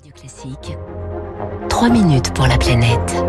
[0.00, 0.78] Radio Classique.
[1.68, 3.22] 3 minutes pour la planète.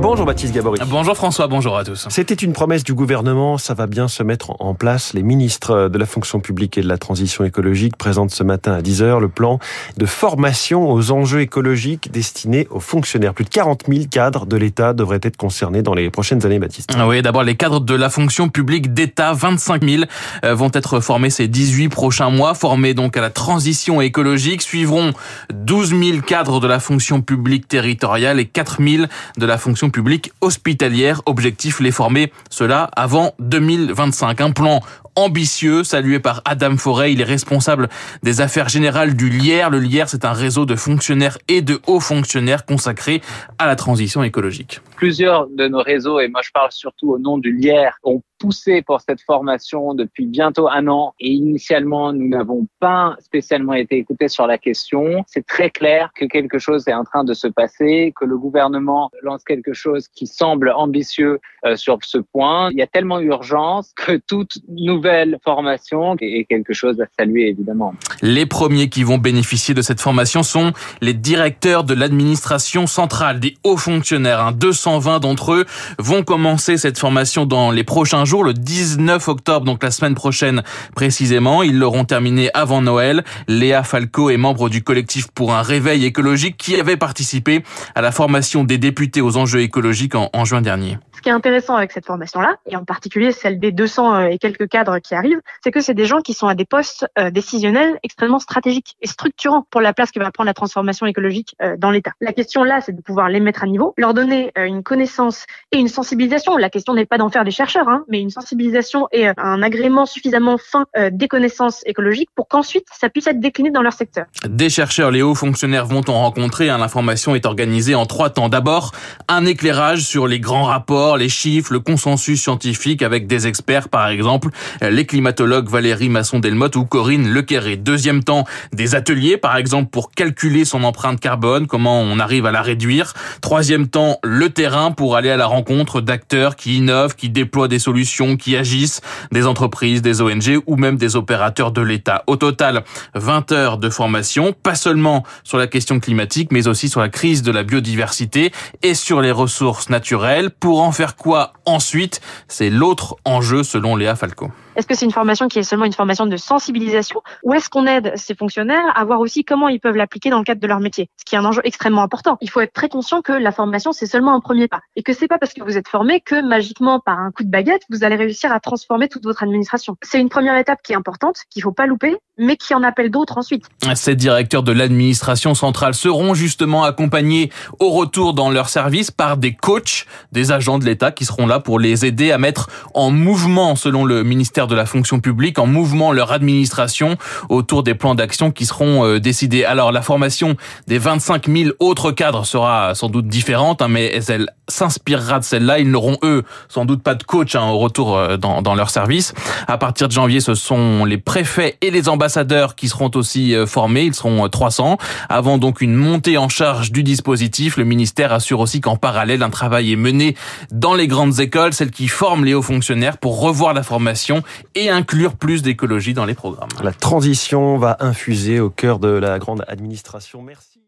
[0.00, 0.78] Bonjour Baptiste Gabory.
[0.86, 2.06] Bonjour François, bonjour à tous.
[2.08, 5.12] C'était une promesse du gouvernement, ça va bien se mettre en place.
[5.12, 8.80] Les ministres de la fonction publique et de la transition écologique présentent ce matin à
[8.80, 9.58] 10h le plan
[9.96, 13.34] de formation aux enjeux écologiques destinés aux fonctionnaires.
[13.34, 16.90] Plus de 40 000 cadres de l'État devraient être concernés dans les prochaines années, Baptiste.
[16.96, 20.04] Ah oui, d'abord les cadres de la fonction publique d'État, 25 000
[20.44, 24.62] euh, vont être formés ces 18 prochains mois, formés donc à la transition écologique.
[24.62, 25.12] Suivront
[25.52, 29.04] 12 000 cadres de la fonction publique territoriale et 4 000
[29.36, 31.22] de la fonction publique hospitalière.
[31.26, 34.40] Objectif, les former, cela avant 2025.
[34.40, 34.80] Un plan
[35.16, 37.12] ambitieux, salué par Adam Forêt.
[37.12, 37.88] Il est responsable
[38.22, 39.68] des affaires générales du LIER.
[39.70, 43.20] Le LIER, c'est un réseau de fonctionnaires et de hauts fonctionnaires consacrés
[43.58, 44.80] à la transition écologique.
[44.98, 48.82] Plusieurs de nos réseaux, et moi je parle surtout au nom du LIER, ont poussé
[48.82, 54.28] pour cette formation depuis bientôt un an et initialement nous n'avons pas spécialement été écoutés
[54.28, 55.24] sur la question.
[55.26, 59.10] C'est très clair que quelque chose est en train de se passer, que le gouvernement
[59.22, 62.70] lance quelque chose qui semble ambitieux euh, sur ce point.
[62.72, 67.94] Il y a tellement urgence que toute nouvelle formation est quelque chose à saluer évidemment.
[68.22, 73.54] Les premiers qui vont bénéficier de cette formation sont les directeurs de l'administration centrale, des
[73.64, 74.40] hauts fonctionnaires.
[74.88, 75.66] 220 d'entre eux
[75.98, 80.62] vont commencer cette formation dans les prochains jour, le 19 octobre, donc la semaine prochaine
[80.94, 81.62] précisément.
[81.62, 83.24] Ils l'auront terminé avant Noël.
[83.48, 87.62] Léa Falco est membre du collectif pour un réveil écologique qui avait participé
[87.94, 90.98] à la formation des députés aux enjeux écologiques en, en juin dernier.
[91.18, 94.68] Ce qui est intéressant avec cette formation-là, et en particulier celle des 200 et quelques
[94.68, 98.38] cadres qui arrivent, c'est que c'est des gens qui sont à des postes décisionnels extrêmement
[98.38, 102.12] stratégiques et structurants pour la place que va prendre la transformation écologique dans l'État.
[102.20, 105.78] La question là, c'est de pouvoir les mettre à niveau, leur donner une connaissance et
[105.78, 106.56] une sensibilisation.
[106.56, 110.06] La question n'est pas d'en faire des chercheurs, hein, mais une sensibilisation et un agrément
[110.06, 114.26] suffisamment fin des connaissances écologiques pour qu'ensuite ça puisse être décliné dans leur secteur.
[114.48, 116.70] Des chercheurs, les hauts fonctionnaires vont en rencontrer.
[116.70, 116.78] Hein.
[116.78, 118.48] L'information est organisée en trois temps.
[118.48, 118.92] D'abord,
[119.26, 120.68] un éclairage sur les grands
[121.16, 126.84] les chiffres, le consensus scientifique avec des experts, par exemple les climatologues Valérie Masson-Delmotte ou
[126.84, 127.76] Corinne Lequerré.
[127.76, 132.52] Deuxième temps, des ateliers, par exemple pour calculer son empreinte carbone, comment on arrive à
[132.52, 133.14] la réduire.
[133.40, 137.78] Troisième temps, le terrain pour aller à la rencontre d'acteurs qui innovent, qui déploient des
[137.78, 139.00] solutions, qui agissent,
[139.32, 142.24] des entreprises, des ONG ou même des opérateurs de l'État.
[142.26, 147.00] Au total, 20 heures de formation, pas seulement sur la question climatique, mais aussi sur
[147.00, 148.52] la crise de la biodiversité
[148.82, 152.20] et sur les ressources naturelles pour en faire quoi ensuite?
[152.48, 154.50] C'est l'autre enjeu selon Léa Falco.
[154.74, 157.20] Est-ce que c'est une formation qui est seulement une formation de sensibilisation?
[157.44, 160.44] Ou est-ce qu'on aide ces fonctionnaires à voir aussi comment ils peuvent l'appliquer dans le
[160.44, 161.08] cadre de leur métier?
[161.16, 162.36] Ce qui est un enjeu extrêmement important.
[162.40, 165.12] Il faut être très conscient que la formation c'est seulement un premier pas et que
[165.12, 168.02] c'est pas parce que vous êtes formé que magiquement par un coup de baguette vous
[168.02, 169.96] allez réussir à transformer toute votre administration.
[170.02, 173.10] C'est une première étape qui est importante, qu'il faut pas louper, mais qui en appelle
[173.10, 173.64] d'autres ensuite.
[173.94, 179.54] Ces directeurs de l'administration centrale seront justement accompagnés au retour dans leur service par des
[179.54, 183.76] coachs, des agents de l'État qui seront là pour les aider à mettre en mouvement,
[183.76, 187.16] selon le ministère de la fonction publique en mouvement leur administration
[187.48, 189.64] autour des plans d'action qui seront décidés.
[189.64, 190.56] Alors la formation
[190.86, 195.78] des 25 000 autres cadres sera sans doute différente, hein, mais elle s'inspirera de celle-là.
[195.78, 199.34] Ils n'auront eux sans doute pas de coach hein, au retour dans, dans leur service.
[199.66, 204.04] À partir de janvier, ce sont les préfets et les ambassadeurs qui seront aussi formés.
[204.04, 204.98] Ils seront 300.
[205.28, 209.50] Avant donc une montée en charge du dispositif, le ministère assure aussi qu'en parallèle, un
[209.50, 210.36] travail est mené
[210.78, 214.42] dans les grandes écoles, celles qui forment les hauts fonctionnaires pour revoir la formation
[214.74, 216.68] et inclure plus d'écologie dans les programmes.
[216.82, 220.42] La transition va infuser au cœur de la grande administration.
[220.42, 220.78] Merci.